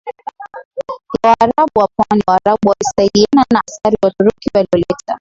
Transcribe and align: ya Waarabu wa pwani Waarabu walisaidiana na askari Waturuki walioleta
ya 1.23 1.29
Waarabu 1.39 1.79
wa 1.79 1.87
pwani 1.95 2.23
Waarabu 2.27 2.69
walisaidiana 2.69 3.45
na 3.53 3.61
askari 3.67 3.97
Waturuki 4.03 4.49
walioleta 4.55 5.05